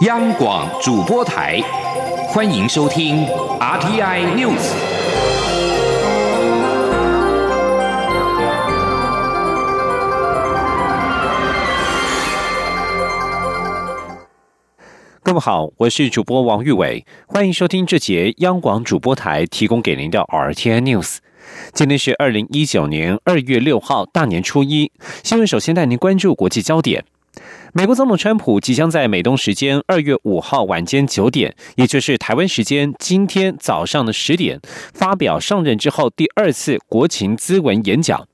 [0.00, 1.60] 央广主播台，
[2.28, 3.26] 欢迎收听
[3.58, 4.72] RTI News。
[15.22, 21.18] 各位好，我是主播王玉伟，欢迎收听这节央广主播台提供给您的 RTI News。
[21.74, 24.90] 今天是二零一九年二月六号，大年初一。
[25.22, 27.04] 新闻首先带您关注国际焦点。
[27.72, 34.60] 美国总统川普即将在美东时间二月五号晚间九点，也就是台湾时间今天早上的十点，
[34.92, 38.26] 发表上任之后第二次国情咨文演讲。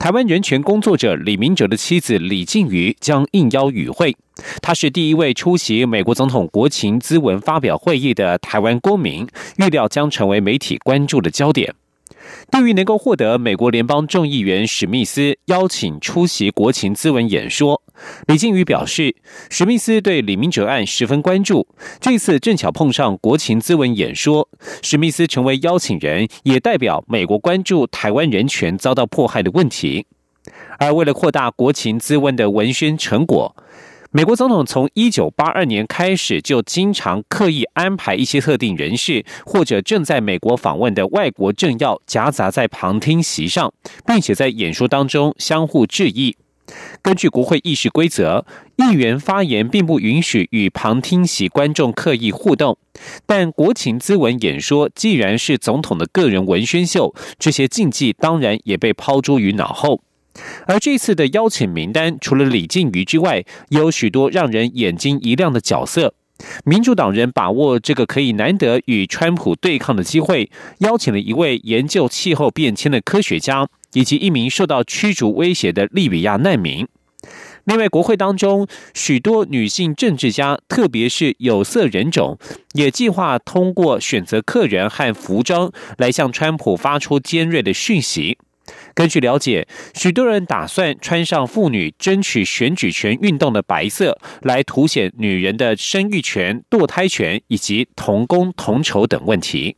[0.00, 4.16] 台湾人权工作者李明哲的妻子李静瑜将应邀与会。
[4.60, 9.28] 他是第一位出席美国总统国情咨文发表会议的台湾公民，
[9.58, 11.72] 预料将成为媒体关注的焦点。
[12.50, 17.80] 对于能够获得美国联邦众议员史密斯邀请出席国情咨文演说，
[18.26, 19.14] 李靖宇表示，
[19.48, 21.66] 史密斯对李明哲案十分关注。
[22.00, 24.48] 这次正巧碰上国情咨文演说，
[24.82, 30.06] 史密斯成为邀请人，也代表美国关注台湾人权遭到迫害的问题。
[30.78, 33.54] 而为了扩大国情咨文的文宣成果。
[34.12, 43.72] 美国总统从一九八二年开始就经常刻意安排一些特定人士或者正在美国访问的外国政要夹杂在旁听席上，
[44.04, 46.36] 并且在演说当中相互致意。
[47.02, 48.44] 根据国会议事规则，
[48.76, 52.76] 议员发言并不允许与旁听席观众刻意互动。
[53.26, 60.02] 但国情咨文演说既然是总统的个人文宣秀，这些禁忌当然也被抛诸于脑后。
[60.66, 66.14] 而这次的邀请名单，除了李静瑜之外，有许多让人眼睛一亮的角色。
[66.64, 76.86] 民主党人把握这个可以难得与川普对抗的机会，邀请了一位研究气候变迁的科学家，以及一名受到驱逐威胁的利比亚难民。
[77.64, 82.38] 另外，国会当中许多女性政治家，特别是有色人种，
[82.72, 88.38] 也计划通过选择客人和服装来向川普发出尖锐的讯息。
[88.94, 99.76] 根据了解，许多人打算穿上妇女争取选举权运动的白色，来凸显女人的生育权、堕胎权以及同工同酬等问题。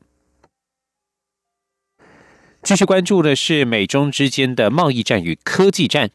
[2.63, 6.11] 继续关注的是美中之间的贸易战与科技战。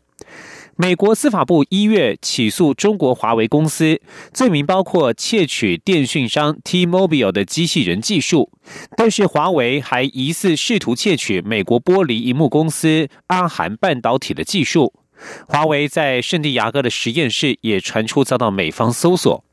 [0.77, 3.99] 美国司法部一月起诉中国华为公司，
[4.31, 8.49] 罪名包括窃取电讯商 T-Mobile 的机器人技术，
[8.95, 14.93] 但是华为还疑似试图窃取美国玻璃荧幕公司阿韩半导体的技术。
[15.47, 19.43] 华为在圣地亚哥的实验室也传出遭到美方搜索。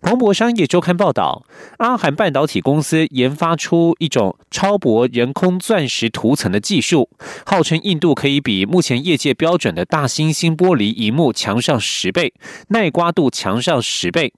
[0.00, 1.44] 彭博商业周刊报道，
[1.78, 7.10] 阿韩半导体公司研发出一种超薄人工钻石涂层的技术，
[7.44, 12.32] 号称硬度可以比目前业界标准的大猩猩玻璃荧幕强上十倍，
[12.68, 14.32] 耐刮度强上十倍。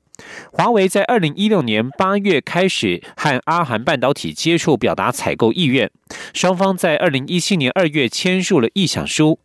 [0.51, 5.91] 华为在二零一六年八月开始和阿韩半导体接触，表达采购意愿。
[6.35, 9.39] 双方在二零一七年二月签署了意向书，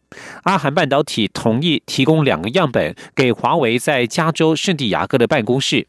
[0.44, 5.88] 阿韩半导体同意提供两个样本给华为在加州圣地亚哥的办公室。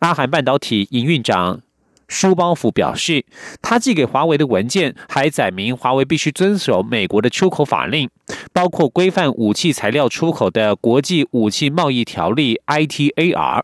[0.00, 1.62] 阿韩半导体营运长
[2.06, 3.24] 舒包福表示，
[3.62, 8.10] 他寄给华为的文件还载明华为必须遵守美国的出口法令，
[8.52, 13.62] 包括规范武器材料出口的国际武器贸易条例 （ITAR）。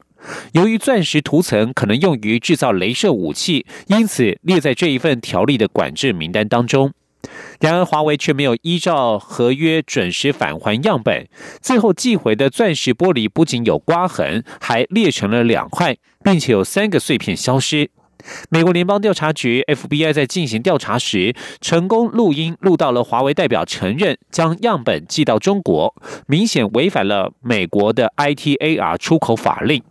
[0.52, 6.92] 由于钻石涂层可能用于制造镭射武器，因此列在这一份条例的管制名单当中。
[7.60, 11.28] 然而，华为却没有依照合约准时返还样本，
[11.60, 17.90] 最后寄回的钻石玻璃不仅有刮痕，还裂成了两块，并且有三个碎片消失。
[18.50, 25.94] 美国联邦调查局 FBI 在进行调查时，成功录音录到了华为代表承认将样本寄到中国，
[26.26, 29.82] 明显违反了美国的 ITAR 出口法令。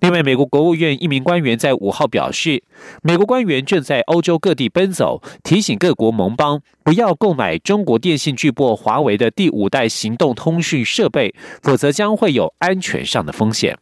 [0.00, 2.62] 另外，美国国务院一名官员在五号表示，
[3.02, 13.78] 美国官员正在欧洲各地奔走，提醒各国盟邦不要购买中国电信巨擘华为的第五代行动通讯设备，否则将会有安全上的风险。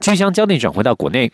[0.00, 1.32] 即将焦点转回到国内，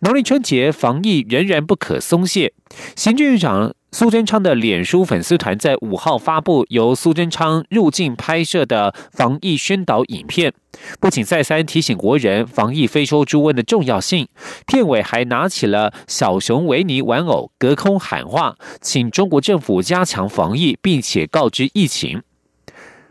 [0.00, 2.52] 农历春节防疫仍然不可松懈，
[2.96, 3.74] 行政院长。
[3.94, 10.54] 苏贞昌的脸书粉丝团在五号发布由苏贞昌入境拍摄的防疫宣导影片，
[10.98, 14.26] 不仅再三提醒国人防疫非洲猪瘟的重要性，
[14.66, 22.22] 片尾还拿起了小熊维尼玩偶，隔空喊话，请中国政府加强防疫，并且告知疫情。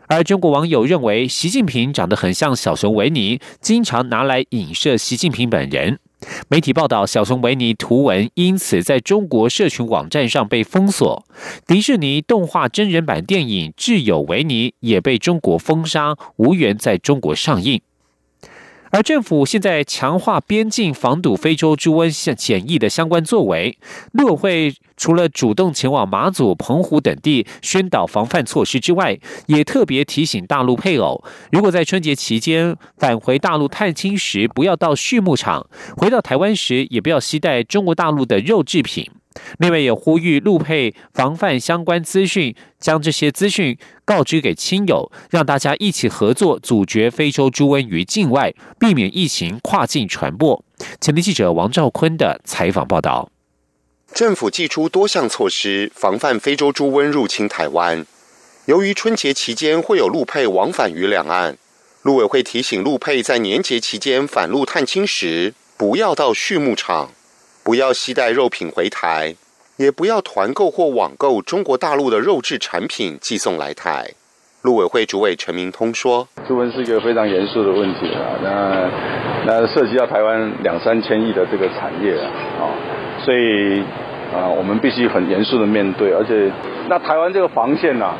[0.08, 6.00] 而中国网友认为，习近平长得很像小熊维尼，经常拿来影射习近平本人。
[6.48, 11.24] 媒体报道，小熊维尼图文因此在中国社群网站上被封锁。
[11.66, 17.80] 迪士尼动画真人版电影《挚友维尼》也被中国封杀，无缘在中国上映。
[18.92, 23.78] 而政府现在强化边境防堵非洲猪瘟检疫的相关作为，
[24.12, 35.66] 陆委会除了主动前往马祖、澎湖等地宣导防范措施之外，也特别提醒大陆配偶，如果在春节期间返回大陆探亲时，不要到畜牧场；
[35.96, 39.10] 回到台湾时，也不要携带中国大陆的肉制品。
[39.58, 50.64] 另外，也呼吁陆配防范相关资讯，将这些资讯告知给亲友，让大家一起合作阻绝非洲猪瘟于境外，避免疫情跨境传播。
[51.00, 53.30] 前天记者王兆坤的采访报道。
[54.12, 58.04] 政府祭出多项措施防范非洲猪瘟入侵台湾。
[58.66, 61.56] 由于春节期间会有陆配往返于两岸，
[62.02, 67.10] 陆委会提醒陆配在年节期间返陆探亲时，不要到畜牧场。
[67.64, 69.36] 不要携带肉品回台，
[69.76, 74.10] 也不要团购或网购中国大陆的肉制产品寄送来台。
[74.62, 78.90] 陆委会主委陈明通说：“猪瘟是一个非常严肃的问题啊，那
[79.46, 82.30] 那涉及到台湾两三千亿的这个产业啊，
[82.60, 82.62] 啊，
[83.24, 83.80] 所以
[84.34, 86.12] 啊，我们必须很严肃的面对。
[86.12, 86.50] 而且，
[86.88, 88.14] 那台湾这个防线呐，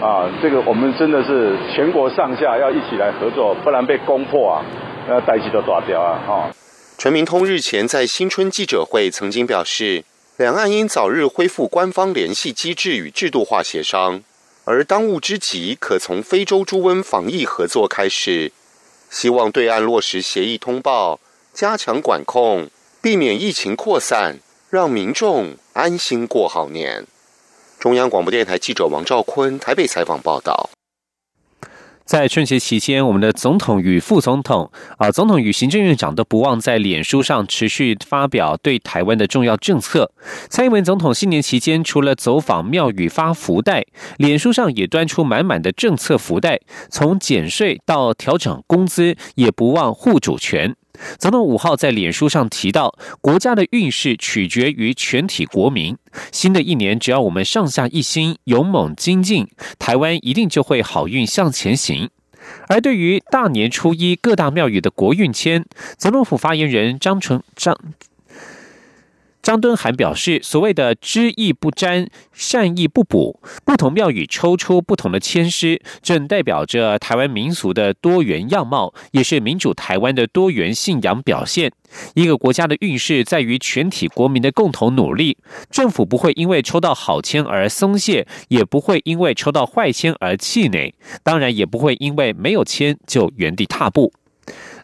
[0.00, 4.64] 啊，这个我们真的是全国上下要一起来合作，不然被攻破啊，
[5.08, 6.50] 那代机都断掉啊，哈。”
[6.98, 10.04] 陈明通日前在新春记者会曾经表示，
[10.36, 14.24] 两岸应早日恢复官方联系机制与制度化协商，
[14.64, 18.50] 而当务之急可从非洲猪瘟防疫合作开始，
[19.08, 21.20] 希望对岸落实协议通报，
[21.54, 22.68] 加强管控，
[23.00, 27.06] 避免疫情扩散，让民众安心过好年。
[27.78, 30.68] 中央广播电台记者王兆坤台北采访报道。
[32.08, 40.10] 在春节期间，我们的总统与副总统啊，总统与行政院长都不忘在脸书上持续发表对台湾的重要政策。
[40.48, 43.84] 蔡英文总统新年期间除了走访庙宇发福袋，
[44.16, 46.58] 脸书上也端出满满的政策福袋，
[46.88, 50.74] 从减税到调整工资，也不忘护主权。
[51.18, 55.96] 总统五号在脸书上提到，国家的运势取决于全体国民。
[56.32, 59.48] 新的一年，只要我们上下一心、勇猛精进，
[59.78, 62.10] 台湾一定就会好运向前行。
[62.68, 65.64] 而对于大年初一各大庙宇的国运签，
[65.96, 67.78] 总统府发言人张纯张。
[69.40, 81.72] 张敦涵表示，所谓的知意不沾，善意不补，不同庙宇抽出不同的签诗，正代表着台湾民俗的多元样貌，也是民主台湾的多元信仰表现。
[82.14, 85.38] 一个国家的运势在于全体国民的共同努力，
[85.70, 94.12] 政府不会因为抽到好签而松懈，也不会因为抽到坏签而气馁，当然也不会因为没有签就原地踏步。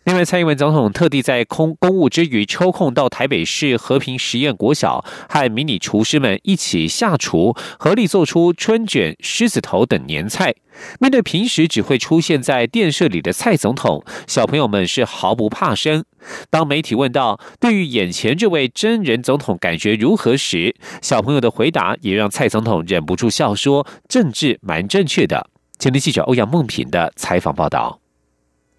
[0.05, 10.55] 另外，蔡英文总统特地在空公务之余抽空到台北市和平实验国小，和迷你厨师们一起下厨，合力做出春卷、狮子头等年菜。
[11.01, 16.05] 面对平时只会出现在电视里的蔡总统，小朋友们是毫不怕生。
[16.51, 25.49] 当媒体问到对于眼前这位真人总统感觉如何时，小朋友的回答也让蔡总统忍不住笑说：“政治蛮正确的。”
[25.81, 28.04] 前天记者欧阳梦平的采访报道。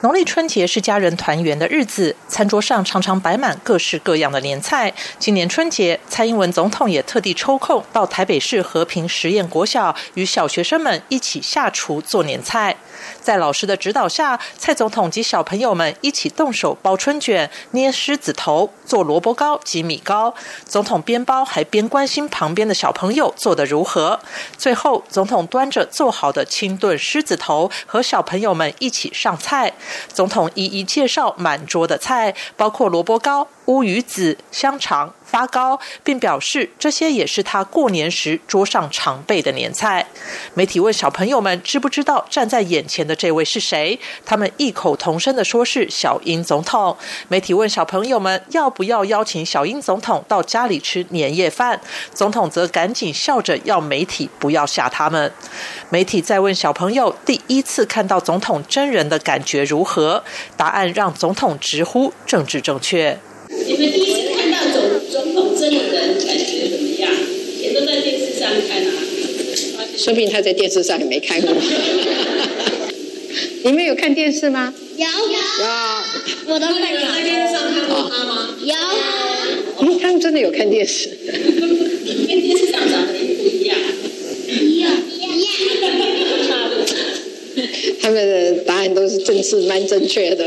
[0.06, 4.94] 农历春节是家人团圆的日子，餐桌上常常摆满各式各样的年菜。
[5.18, 12.78] 今年春节，蔡英文总统也特地抽空到台北市和平实验国小，与小学生们一起下厨做年菜。
[13.20, 20.36] 在老师的指导下，蔡总统及小朋友们一起动手包春卷、捏狮子头、做萝卜糕及米糕。
[20.66, 24.20] 总统边包还边关心旁边的小朋友做得如何。
[24.56, 29.74] 最后，总统端着做好的清炖狮子头，和小朋友们一起上菜。
[30.14, 33.48] 总统一一介绍满桌的菜，包括萝卜糕。
[33.66, 40.06] 乌鱼子、香肠、发糕，并表示这些也是他过年时桌上常备的年菜。
[40.54, 46.96] 媒体问小朋友们知不知道站在眼前的这位是谁，他们异口同声的说是小英总统。
[47.28, 51.80] 媒体问小朋友们要不要邀请小英总统到家里吃年夜饭，
[52.14, 55.32] 总统则赶紧笑着要媒体不要吓他们。
[55.90, 60.24] 媒体再问小朋友第一次看到总统真人的感觉如何，
[60.56, 63.18] 答案让总统直呼政治正确。
[63.50, 67.12] 你们第一次看到总总统真的人，感觉怎么样？
[67.60, 68.92] 也都在电视上看啊。
[69.98, 71.54] 说不定他在电视上也没看过。
[73.64, 74.74] 你们有看电视吗？
[74.98, 75.10] 有有。
[76.48, 78.56] 我都看有在电视上看过他吗？
[78.62, 78.76] 有。
[79.80, 81.10] 嗯，他们真的有看电视。
[82.28, 83.78] 跟电视上长得一不一样？
[84.48, 85.50] 一样一样。
[88.02, 90.46] 他们的答案都是正式蛮正确的。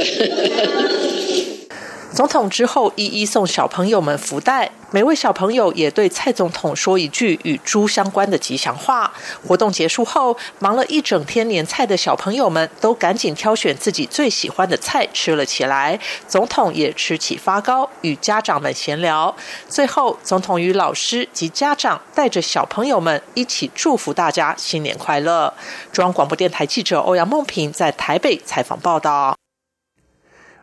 [2.18, 9.12] 总统之后一一送小朋友们福袋，每位小朋友也对蔡总统说一句与猪相关的吉祥话。
[9.46, 15.96] 活动结束后，忙了一整天年菜的小朋友们都赶紧挑选自己最喜欢的菜吃了起来。
[16.26, 19.32] 总统也吃起发糕，与家长们闲聊。
[19.68, 25.54] 最后，总统与老师及家长带着小朋友们一起祝福大家新年快乐。
[25.92, 29.36] 中央广播电台记者欧阳梦平在台北采访报道。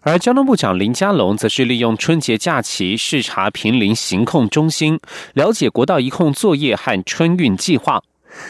[0.06, 5.00] 而交通部长林佳龙则是利用春节假期视察平林行控中心，
[5.34, 8.04] 了解国道一控作业和春运计划。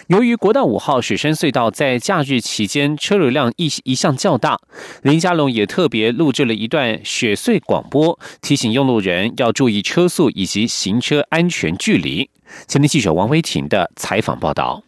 [0.07, 4.59] 由于国道五号雪山隧道在假日期间车流量一一向较大，
[5.03, 12.29] 林佳龙也特别录制了一段雪隧广播，提醒用路人要注意车速以及行车安全距离。
[12.67, 14.83] 前天记者王维婷的采访报道。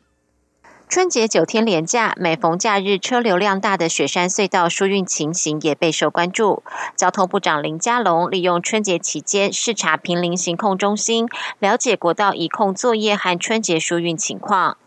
[0.89, 6.63] 春节九天连假，每逢假日车流量大的雪山隧道疏运情形也备受关注。
[6.95, 11.27] 交通部长林佳龙利用春节期间视察平林行控中心，
[11.59, 14.77] 了解国道移控作业和春节疏运情况。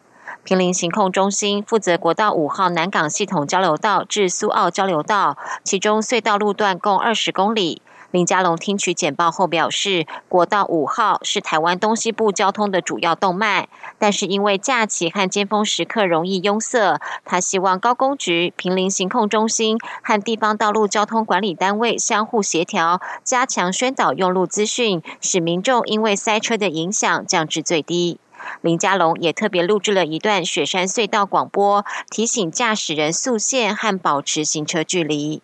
[0.42, 7.83] 平林行控中心负责国道五号南港系统交流道至苏澳交流道，其中隧道路段共二十公里。
[8.11, 28.19] 林佳龙听取简报后表示，国道五号是台湾东西部交通的主要动脉，但是因为假期和尖峰时刻容易拥塞，他希望高工局、平林行控中心和地方道路交通管理单位相互协调，加强宣导用路资讯，使民众因为塞车的影响降至最低。
[28.62, 35.43] 林佳龙也特别录制了一段雪山隧道广播，提醒驾驶人速限和保持行车距离。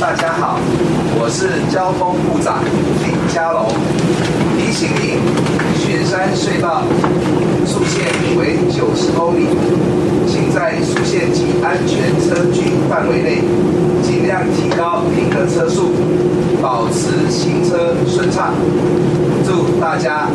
[0.00, 0.58] 大家好，
[1.18, 2.62] 我是交通部长
[3.02, 3.66] 林佳龙。
[4.56, 5.18] 提醒您，
[5.78, 6.82] 雪山隧道
[7.66, 8.04] 速限
[8.38, 9.48] 为九十公里，
[10.26, 13.42] 请在速限及安全车距范围内，
[14.02, 15.92] 尽量提高您的车速，
[16.62, 18.54] 保持行车顺畅。
[19.44, 20.28] 祝大家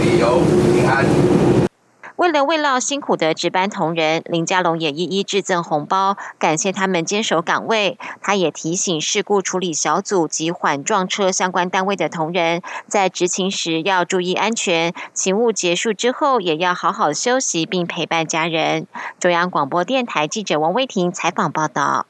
[0.00, 0.40] 旅游
[0.74, 1.04] 平安。
[2.16, 7.98] 为了慰劳辛苦的值班同仁，林佳龙也一一致赠红包，感谢他们坚守岗位。
[8.22, 18.86] 他也提醒事故处理小组及缓撞车相关单位的同仁，在执勤时要注意安全，勤务结束之后也要好好休息，并陪伴家人。
[19.20, 22.06] 中央广播电台记者王威婷采访报道。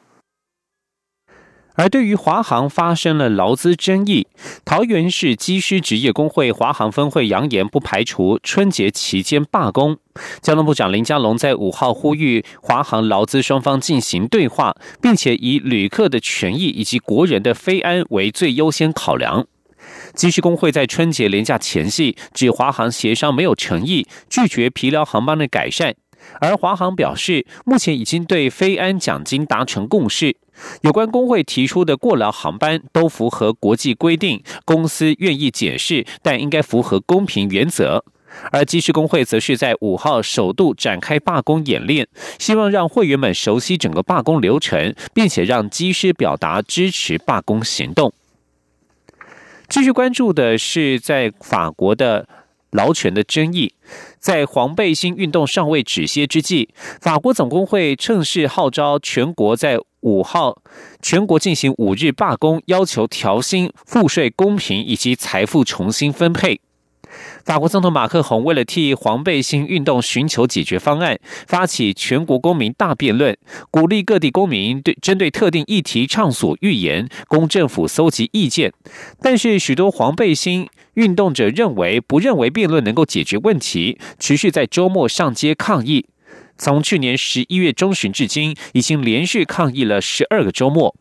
[1.77, 4.27] 而对于华航发生了劳资争议，
[4.65, 9.99] 桃园市机师职业工会华航分会扬言不排除春节期间罢工。
[10.41, 19.47] 交通部长林佳龙在五号呼吁华航劳资双方进行对话，并且以旅客的权益以及国人的飞安为最优先考量。
[20.15, 25.95] 机师工会在春节连假前夕指华航协商没有诚意，拒绝疲劳航班的改善。
[26.41, 30.37] 而华航表示，目前已经对飞安奖金达成共识。
[30.83, 38.05] 有关工会提出的过劳航班都符合国际规定，公司愿意解释，但应该符合公平原则。
[38.53, 42.07] 而机师工会则是在五号首度展开罢工演练，
[42.39, 48.13] 希望让会员们熟悉整个罢工流程，并且让机师表达支持罢工行动。
[49.69, 52.29] 继续关注的是在法国的。
[52.73, 53.73] 劳权的争议，
[54.19, 56.69] 在黄背心运动尚未止歇之际，
[57.01, 60.63] 法国总工会趁势号召全国在五号
[61.03, 66.61] 全国进行五日罢工，要求调薪、赋税公平以及财富重新分配。
[67.45, 73.37] 法国总统马克宏为了替黄背心运动寻求解决方案，发起全国公民大辩论，
[73.71, 78.73] 鼓励各地公民对针对特定议题畅所欲言，供政府搜集意见。
[79.21, 86.07] 但是，许多黄背心运动者认为，不认为辩论能够解决问题，持续在周末上街抗议。
[86.59, 90.95] 从去年十一月中旬至今，已经连续抗议了十二个周末。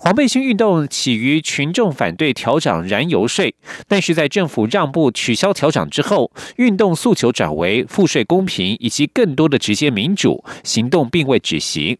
[0.00, 3.56] 黄背心运动起于群众反对调涨燃油税，
[3.88, 11.98] 但是在政府让步取消调涨之后，运动诉求转为赋税公平以及更多的直接民主行动，并未止息。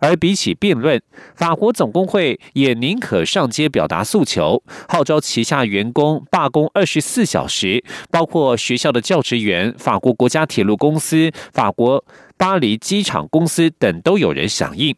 [0.00, 1.00] 而比起辩论，
[1.34, 12.04] 法国总工会也宁可上街表达诉求，号召旗下员工罢工二十四小时，包括学校的教职员、法国国家铁路公司、法国
[12.36, 14.94] 巴黎机场公司等都有人响应。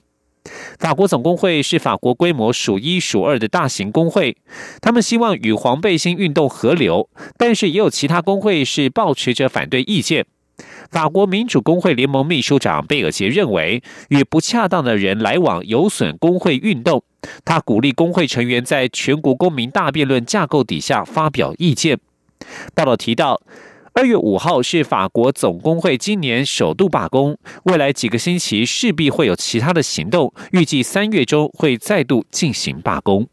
[0.78, 4.36] 法国总工会是法国规模数一数二的大型工会，
[4.82, 10.26] 他们希望与黄背心运动合流，但是也有其他工会是保持着反对意见。
[10.90, 17.02] 法国民主工会联盟秘书长贝尔杰认为，与不恰当的人来往有损工会运动。
[17.44, 21.98] 他鼓励工会成员在全国公民大辩论架构底下发表意见。
[22.74, 23.40] 报道提到。
[23.96, 33.28] 二月五号是法国总工会今年首度罢工，未来几个星期势必会有其他的行动，预计三月中会再度进行罢工。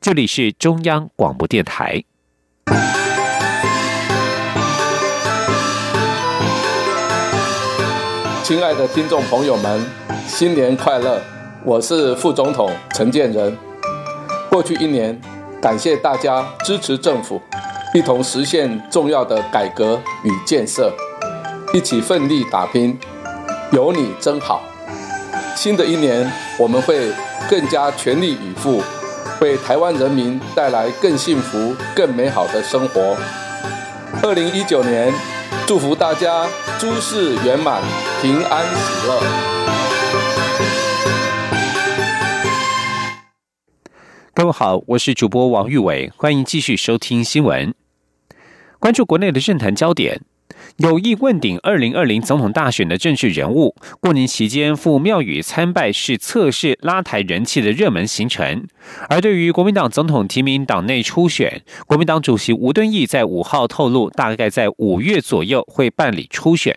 [0.00, 2.04] 这里是中央广播电台。
[8.48, 9.84] 亲爱的听众朋友们，
[10.26, 11.20] 新年快乐！
[11.62, 13.54] 我是副总统陈建仁。
[14.48, 15.20] 过去一年，
[15.60, 17.38] 感谢大家支持政府，
[17.92, 20.90] 一同实现重要的改革与建设，
[21.74, 22.98] 一起奋力打拼，
[23.70, 24.62] 有你真好。
[25.54, 27.12] 新的一年，我们会
[27.50, 28.82] 更加全力以赴，
[29.42, 33.14] 为台湾人民带来更幸福、更美好的生活。
[34.22, 35.12] 二零一九年，
[35.66, 36.46] 祝福大家
[36.78, 37.82] 诸事圆满、
[38.20, 39.22] 平安喜乐。
[44.34, 47.72] 各位好，我是主播王玉伟，欢迎继续收听新闻，
[48.80, 50.22] 关注国内的政坛焦点。
[50.78, 58.66] 有意问鼎二零二零总统大选的政治人物，过年期间赴庙宇参拜是测试拉台人气的热门行程。
[59.08, 66.76] 而对于国民党总统提名党内初选，国民党主席吴敦义在五号透露，大概在五月左右会办理初选。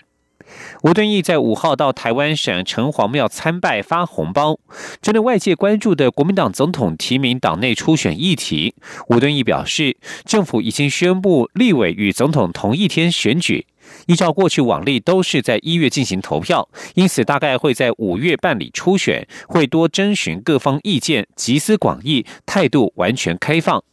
[0.81, 4.57] 吴敦义在五号到台湾省城隍庙参拜发红包。
[4.99, 8.73] 针对外界关注的国民党总统提名党内初选议题，
[9.07, 13.67] 吴敦义表示，政府已经宣布立委与总统同一天选举。
[14.07, 23.83] 依照过去往例，都是在一月进行投票，因此大概会在五月办理初选，会多征询各方意见，集思广益，态度完全开放。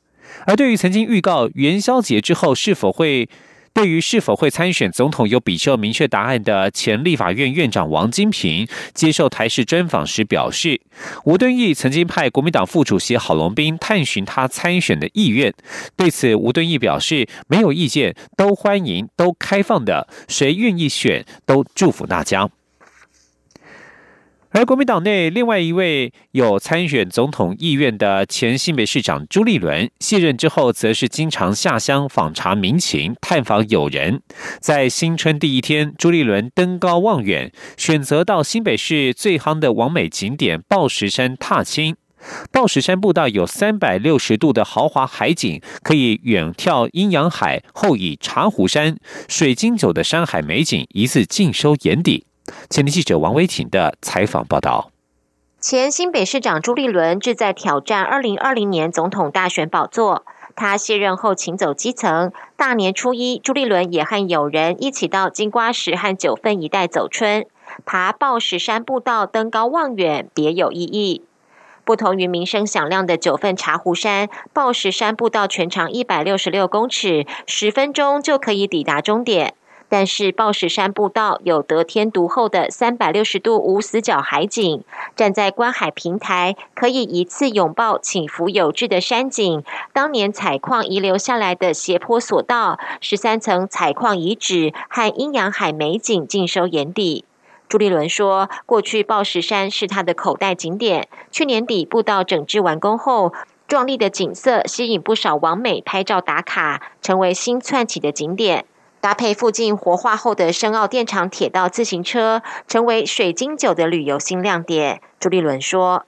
[0.46, 3.28] 而对于曾经预告元宵节之后是否会。
[3.78, 10.80] 对于是否会参选总统有比较明确答案的前立法院院长王金平接受台视专访时表示，
[11.24, 15.54] 吴敦义曾经派国民党副主席郝龙斌探寻他参选的意愿。
[15.96, 22.50] 对此，吴敦义表示没有意见，都欢迎，都开放的，谁愿意选都祝福大家。
[24.50, 34.22] 而国民党内另外一位有参选总统意愿的前新北市长朱立伦卸任之后，则是经常下乡访查民情、探访友人。
[34.58, 41.96] 在新春第一天，朱立伦登高望远，选择到新北市最夯的完美景点报石山踏青。
[42.50, 48.96] 报石山步道有三百六十度的豪华海景，可以远眺阴阳海，后以茶壶山
[49.28, 52.24] 水晶酒的山海美景一次尽收眼底。
[52.70, 54.90] 前天记者王维婷的采访报道：
[55.60, 60.24] 前新北市长朱立伦志在挑战二零二零年总统大选宝座。
[60.54, 62.32] 他卸任后，请走基层。
[62.56, 67.46] 大年初一，朱立伦也和友人一起到金瓜石和九份一带走春，
[67.84, 71.22] 爬报石山步道，登高望远，别有意义。
[71.84, 79.54] 不同于名声响亮的九份茶壶山，报石山步道全长一百六十六公尺，十分钟就可以抵达终点。
[79.88, 84.82] 但是报石山步道有得天独厚的三百六十度无死角海景，
[85.16, 89.64] 站在观海平台，可以一次拥抱起伏有致的山景。
[89.92, 97.24] 当年采矿遗留下来的斜坡索道、十三层采矿遗址和阴阳海美景尽收眼底。
[97.68, 103.32] 朱立伦说：“过去报石山是他的口袋景点，去年底步道整治完工后，
[103.66, 108.64] 壮丽的景色吸引不少网美拍照打卡，成为新窜起的景点。”
[109.00, 115.00] 搭配附近活化后的深澳电厂铁道自行车，成为水晶酒的旅游新亮点。
[115.20, 116.04] 朱立伦说：“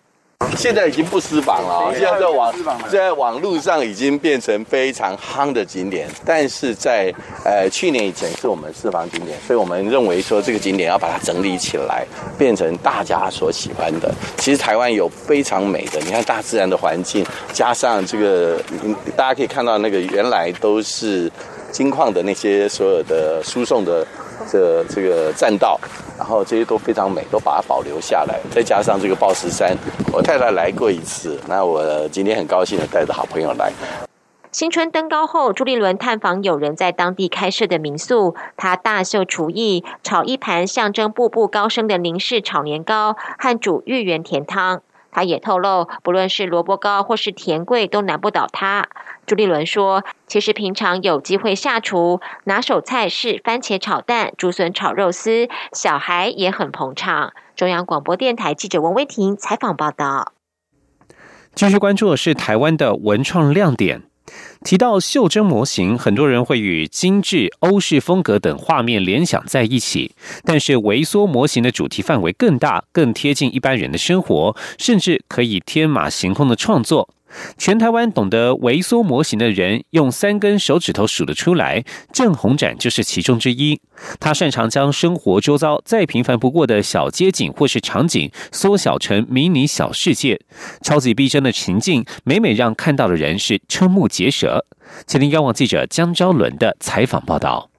[0.57, 2.53] 现在已经不私房了，现在在网
[2.91, 6.09] 现在网络上已经变成非常夯的景点。
[6.25, 12.05] 但是在呃去年以前是我们私房景点，所以我们认为说这个景点要把它整理起来，
[12.37, 14.13] 变成大家所喜欢的。
[14.37, 18.61] 其实台湾有非常美的，你看大自然的环境，加上这个
[19.17, 21.31] 大家可以看到那个原来都是。”
[21.71, 24.07] 金矿的那些所有的输送的
[24.49, 25.79] 这这个栈道，
[26.19, 28.39] 然后这些都非常美，都把它保留下来。
[28.51, 29.77] 再加上这个报石山，
[30.13, 33.73] 我太太来过一次，那我今天很高兴的带着好朋友来。
[34.53, 44.83] 新春登高后，朱立伦探访有人在当地开设的民宿，他大秀厨艺，炒一盘象征步步高升的宁氏炒年糕和煮芋圆甜汤。
[45.13, 48.89] 他也透露，不论是萝卜糕或是甜桂，都难不倒他。
[49.31, 60.33] 朱立伦说：“其实平常有机会下厨，拿手菜是番茄炒蛋、竹笋炒肉丝，小孩也很捧场。”中央广播电台记者王威婷采访报道。
[61.55, 64.03] 继续关注的是台湾的文创亮点。
[64.65, 70.13] 提到袖珍模型，很多人会与精致欧式风格等画面联想在一起。
[70.45, 77.09] 但是，微缩模型的主题范围更大，更贴近一般人的生活，甚至可以天马行空的创作。
[77.57, 81.85] 全台湾懂得微缩模型的人，用三根手指头数得出来。
[82.13, 83.81] 郑宏展就是其中之一。
[84.19, 90.41] 他擅长将生活周遭再平凡不过的小街景或是场景，缩小成迷你小世界，
[90.83, 94.67] 超级逼真的情境，每每让看到的人是瞠目结舌。
[95.07, 97.70] 请听央网记者江昭伦的采访报道。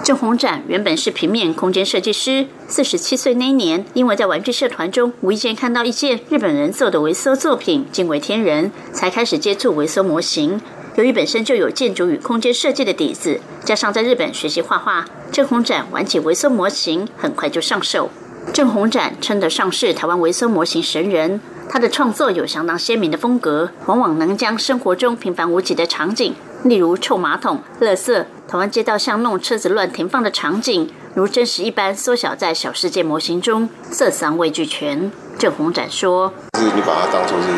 [0.00, 10.60] 郑宏展原本是平面空间设计师，四十七岁那年，因为在玩具社团中无意间看到一件日本人做的微缩作品，惊为天人，才开始接触微缩模型。
[10.96, 18.10] 由于本身就有建筑与空间设计的底子，加上在日本学习画画，郑宏展玩起微缩模型很快就上手。
[18.52, 28.24] 郑宏展称得上是台湾微缩模型神人，他的创作有相当鲜明的风格，往往能将生活中平凡无奇的场景，例如臭马桶、垃圾。
[28.52, 35.10] 台湾街道巷弄车子乱停放的场景，如真实一般缩小在小世界模型中，色桑味俱全。
[35.38, 37.48] 郑宏展说：“是你把它当做是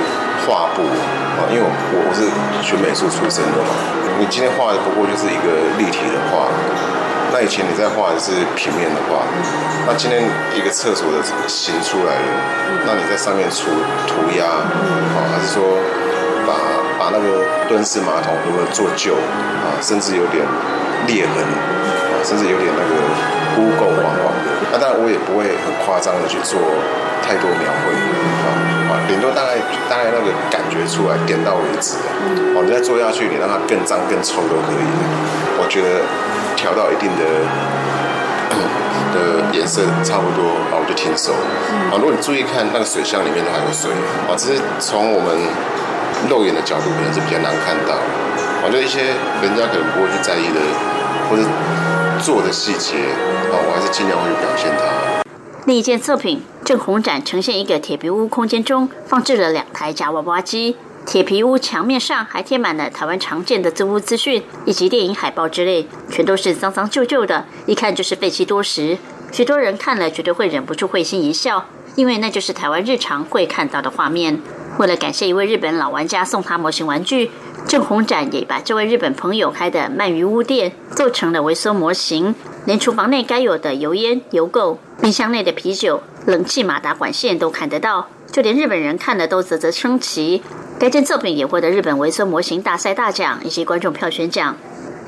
[0.47, 1.67] 画布啊，因为我
[1.99, 2.31] 我是
[2.63, 3.75] 学美术出身的嘛，
[4.23, 6.47] 你今天画的不过就是一个立体的画，
[7.35, 9.27] 那以前你在画的是平面的画，
[9.91, 10.23] 那今天
[10.55, 11.19] 一个厕所的
[11.51, 12.31] 形出来了，
[12.87, 13.67] 那你在上面涂
[14.07, 14.47] 涂鸦
[15.11, 15.75] 好，还是说
[16.47, 16.55] 把
[17.05, 20.41] 把那个蹲式马桶有没有做旧啊，甚至有点。”
[21.05, 22.93] 裂痕啊，甚至有点那个
[23.61, 24.49] 污垢黄黄的。
[24.73, 26.57] 那当然我也不会很夸张的去做
[27.21, 27.93] 太多描绘
[28.41, 28.49] 啊
[28.89, 32.09] 啊，顶多大概大概那个感觉出来，点到为止啊。
[32.57, 34.81] 哦，你再做下去，你让它更脏更臭都可以。
[35.61, 36.01] 我觉得
[36.57, 37.45] 调到一定的
[39.13, 41.37] 的颜色差不多啊，我就停手。
[41.93, 43.93] 啊，如果你注意看那个水箱里面都还有水
[44.25, 45.37] 啊，只是从我们
[46.29, 47.95] 肉眼的角度可能是比较难看到。
[48.65, 49.03] 我觉得一些
[49.43, 50.61] 人家可能不会去在意的。
[51.31, 51.43] 或者
[52.21, 52.97] 做的细节
[53.51, 55.25] 啊，我还是尽量会去表现它。
[55.65, 68.99] 另一件作品，正红展呈现一个铁皮屋空间中放置了两台夹娃娃机，铁皮屋墙面上还贴满了台湾常见的租屋资讯以及电影海报之类，全都是脏脏旧旧的，一看就是废弃多时。
[69.33, 71.65] 许多人看了绝对会忍不住会心一笑，
[71.97, 74.43] 因为那就是台湾日常会看到的画面。
[74.79, 77.31] 为了感谢一位日本老玩家送他模型玩具。
[77.67, 82.35] 郑宏展也把这位日本朋友开的鳗鱼屋店做成了微缩模型，
[82.67, 90.43] 连厨房内该有的油烟、油垢、冰箱内的啤酒、冷气马达管线都看得到，就连日本人看了都啧啧称奇。
[90.79, 94.57] 该件作品也获得日本微缩模型大赛大奖以及观众票选奖。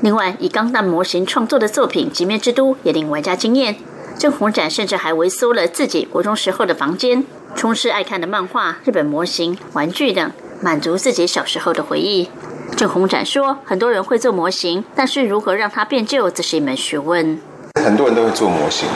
[0.01, 3.75] 另外，以钢弹模型创作的作品《极面之都》也令玩家惊艳。
[4.17, 7.23] 郑宏展甚至还微缩了自己国中时候的房间，
[7.55, 10.31] 充斥爱看的漫画、日本模型、玩具等。
[10.59, 12.31] 满足自己小时候的回忆。
[12.75, 17.39] 郑宏展说：“很多人会做模型，但是如何让它变旧，这是一门学问。
[17.83, 18.89] 很多人都会做模型，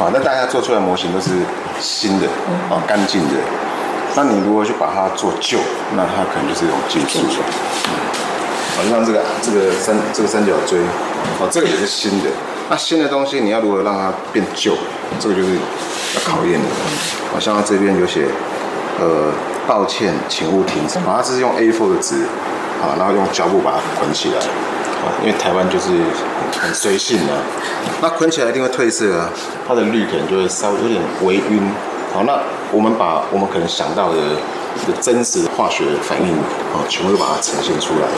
[0.00, 1.30] 啊，那大家做出来模型都是
[1.80, 2.26] 新的，
[2.68, 3.34] 啊，干净的。
[4.16, 5.56] 那你如何去把它做旧？
[5.94, 7.40] 那它可能就是一种技术。
[7.86, 7.94] 嗯，
[8.76, 10.80] 好像这个这个三这个三角锥，
[11.38, 12.30] 哦，这个也是新的。
[12.68, 14.74] 那新的东西你要如何让它变旧？
[15.20, 15.56] 这个就是
[16.20, 16.66] 考验的。
[17.32, 18.26] 好像它这边有写，
[19.00, 19.32] 呃。”
[19.64, 20.98] 抱歉，请勿停止。
[21.06, 22.24] 它是用 A4 的纸，
[22.82, 25.90] 啊，然后用胶布把它捆起来，啊，因为台湾就是
[26.60, 27.32] 很随性的，
[28.02, 29.30] 那捆起来一定会褪色啊，
[29.66, 31.62] 它的绿可能就会稍微有点微晕。
[32.12, 32.40] 好，那
[32.72, 34.18] 我们把我们可能想到的
[34.84, 36.36] 的真实化学反应，
[36.74, 38.08] 啊，全部都把它呈现出来。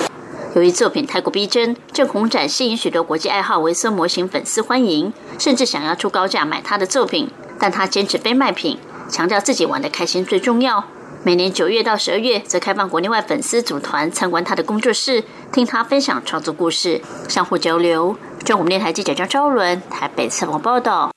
[0.54, 7.28] 由于作品太过逼真，郑红展吸引许多国际爱好微缩模型粉丝欢迎，甚至想要出高价买他的作品，
[7.64, 10.84] 但他坚持非卖品，强调自己玩的开心最重要。
[11.22, 18.18] 每年九月到十二月，则开放国内外粉丝组团参观他的工作室，听他分享创作故事，相互交流。
[18.44, 21.13] 中国电台记者张昭伦台北采访报道。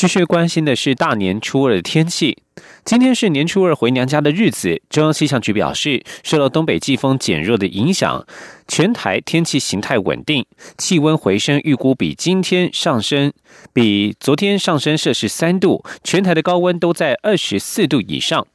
[0.00, 2.38] 继续关心的是大年初二的天气。
[2.86, 8.26] 今天是年初二回娘家的日子，中央气象局表示，受到东北季风减弱的影响，
[8.66, 10.46] 全台天气形态稳定，
[10.78, 13.30] 气温回升，预估比今天上升，
[13.74, 18.46] 比昨天上升摄氏三度，全台的高温都在二十四度以上。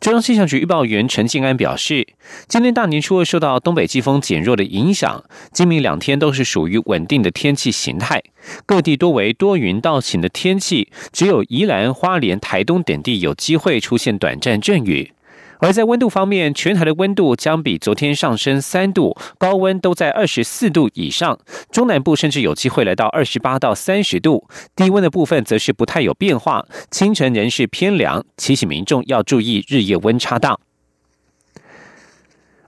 [0.00, 2.06] 中央气象局预报员陈静安表示，
[2.48, 8.22] 今天大年初二受到东北季风减弱的影响，今明两天都是属于稳定的天气形态，
[8.66, 15.12] 各地多为多云到晴的天气，只有宜兰花莲台东等地有机会出现短暂阵雨。
[15.60, 21.38] 而在温度方面，全台的温度将比昨天上升三度，高温都在二十四度以上，
[21.70, 24.48] 中南部甚至有机会来到二十八到三十度。
[24.74, 30.58] 低温的部分则是不太有变化，清晨仍是偏凉，提醒民众要注意日夜温差大。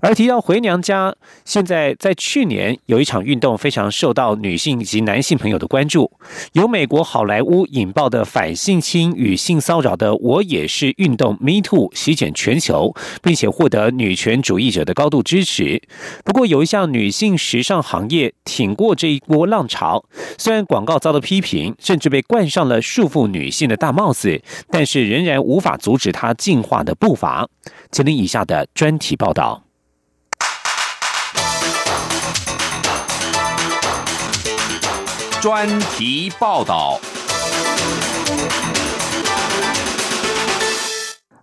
[0.02, 6.10] 而提到回娘家，现在在去年有一场运动非常受到女性及男性朋友的关注，
[6.54, 15.80] 由美国好莱坞引爆的反性侵与性骚扰的“我也是”运动 “Me Too” 席卷全球，并且获得女权主义者的高度支持。
[16.24, 20.04] 不过，有一项女性时尚行业挺过这一波浪潮，
[20.36, 27.48] 虽然广告遭到批评，甚至被冠上了束缚女性的大帽子，但是仍然无法阻止它进化的步伐。
[27.92, 29.62] 请听以下的专题报道。
[35.42, 37.00] 专题报道。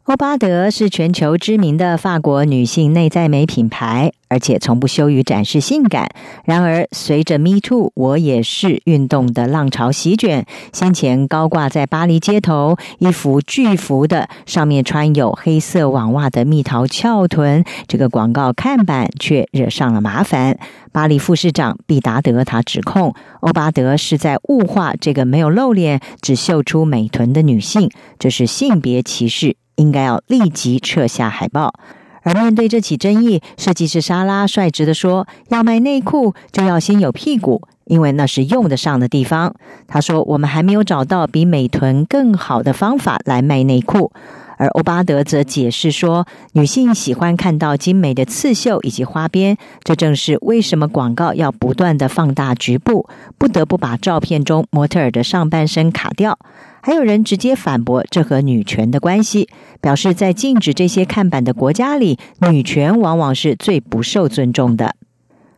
[0.10, 6.10] 欧巴德是全球知名的法国女性内在美品牌，而且从不羞于展示性感。
[6.46, 20.58] 然而，随着 “Me Too” 我也是运动的浪潮席卷，先前高挂在巴黎街头一幅巨幅的、上面穿有黑色网袜的蜜桃翘臀这个广告看板，却惹上了麻烦。
[20.92, 29.56] 巴黎副市长毕达德他指控欧巴德是在物化这个没有露脸、只秀出美臀的女性，这是性别歧视。
[29.80, 31.74] 应该要立即撤下海报。
[32.22, 39.56] 而面对这起争议，设计师莎拉率直的说：“要卖内裤就要先有屁股，因为那是用得上的地方。”
[39.88, 44.12] 他说：“我们还没有找到比美臀更好的方法来卖内裤。”
[44.60, 56.38] 而欧巴德则解释说：“女性喜欢看到精美的刺绣以及花边，这正是为什么广告要不断的放大局部，不得不把照片中模特儿的上半身卡掉。”
[56.82, 59.50] 还有人直接反驳这和女权的关系，
[59.82, 62.18] 表示在禁止这些看板的国家里，
[62.50, 64.96] 女权往往是最不受尊重的。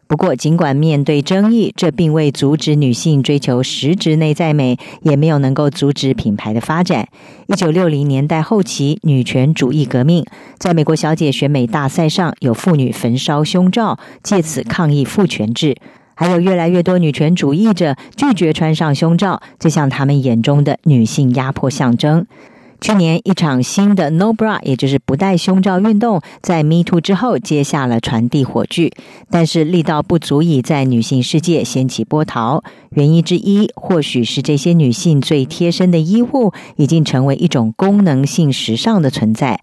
[0.07, 7.07] 不过，尽管面对争议，这并未阻止女性追求实质内在美，也没有能够阻止品牌的发展。
[7.47, 10.25] 一九六零年代后期，女权主义革命
[10.57, 15.77] 在美国小姐选美大赛上有妇女焚烧胸罩，借此抗议父权制。
[16.21, 22.27] 还有越来越多女权主义者拒绝穿上胸罩，就像他们眼中的女性压迫象征。
[22.79, 28.93] 去年，一场新的 No Bra，也就是不戴胸罩运动，在 Me Too 之后接下了传递火炬，
[29.31, 32.63] 但是力道不足以在女性世界掀起波涛。
[32.91, 39.59] 原因之一，或许是这些女性最贴身的衣物已经成为一种功能性时尚的存在。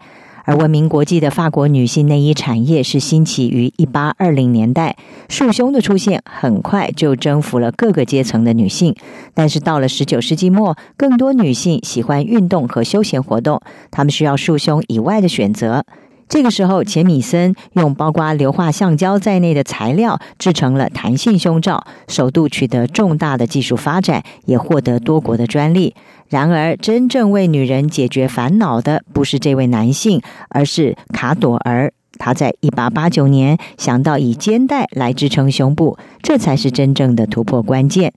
[0.49, 4.97] 而闻名国际的法国女性内衣产业是兴起于一八二零年代，
[5.29, 8.95] 束胸的出现很快就征服了各个阶层的女性。
[9.35, 15.85] 但是到了十九世纪末，更多女性喜欢运动和休闲活动，她们需要束胸以外的选择。
[16.29, 25.95] 这个时候，钱米森用包括硫化橡胶在内的材料制成了弹性胸罩，首度取得重大的技术发展，也获得多国的专利。
[26.29, 31.91] 然而，真正为女人解决烦恼的不是这位男性，而是卡朵尔。
[32.19, 38.13] 他在一八八九年想到以肩带来支撑胸部，这才是真正的突破关键。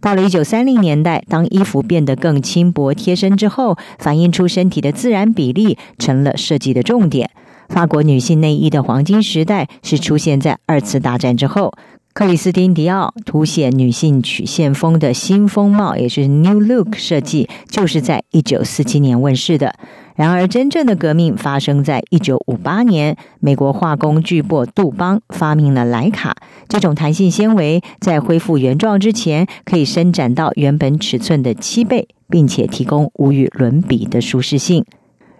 [0.00, 7.30] 到了一九三零年代，当衣服变得更轻薄贴身之后，反映出身体的自然比例成了设计的重点。
[7.68, 11.72] 法国女性内衣的黄金时代是出现在二次大战之后。
[12.14, 19.74] 克里斯汀·迪奥凸显女性曲线风的新风貌，也是 New Look 设计，就是在一九四七年问世的。
[20.14, 26.34] 然而，真正的革命发生在一九五八年，美国化工巨擘杜邦发明了莱卡
[26.68, 34.86] 这种弹性纤维，在恢复原状之前，可以伸展到原本尺寸的七倍，并且提供无与伦比的舒适性。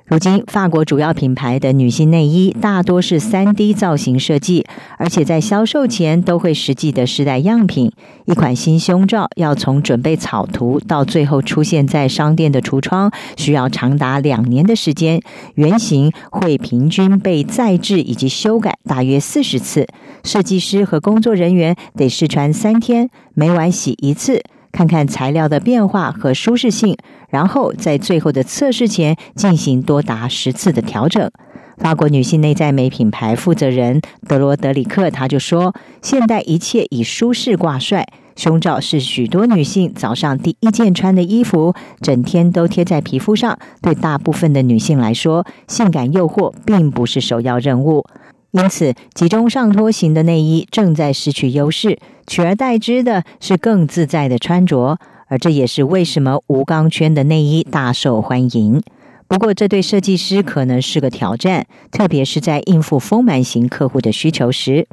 [0.09, 4.65] 如今，法国主要品牌的女性内衣大多是三 D 造型设计，
[4.99, 7.91] 而且在销售前都会实际的试戴样品。
[8.25, 15.21] 一款新胸罩要从准备草图到最后出现在商店的橱窗，需要长达两年的时间。
[15.57, 19.89] 原型会平均被再制以及修改大约四十次，
[20.23, 24.41] 设计师和工作人员得试穿三天，每晚洗一次。
[24.77, 26.99] 看看材料的变化和舒适性，
[27.31, 31.31] 然后在最后的测试前进行多达十次的调整。
[31.79, 43.59] 法国女性内在美品牌负责人德罗德里克他就说：“现代一切以舒适挂帅，胸罩是许多女性早上第一件穿的衣服，整天都贴在皮肤上。
[43.81, 48.05] 对大部分的女性来说，性感诱惑并不是首要任务。”
[48.53, 58.83] 因此，集中上托型的内衣正在失去优势，取而代之的是更自在的穿着，而这也是为什么无钢圈的内衣大受欢迎。
[59.29, 64.87] 不过，这对设计师可能是个挑战，特别是在应付丰满型客户的需求时。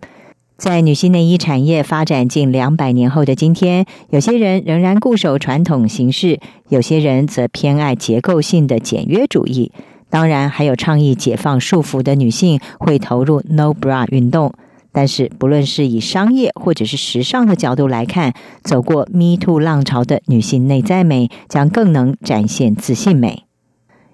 [0.57, 6.39] 在女性内衣产业发展近两百年后的今天，有些人仍然固守传统形式，
[6.69, 9.71] 有些人则偏爱结构性的简约主义。
[10.13, 14.53] 当然，还有倡议解放束缚的女性会投入 No Bra 运动。
[14.91, 23.45] 但是，不论是以商业或者是时尚的角度来看，走过 Me Too 浪潮的女性内在美将更能展现自信美。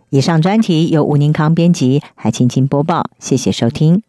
[0.10, 3.10] 以上专题由吴宁康编辑，海青青播报。
[3.20, 4.09] 谢谢收听。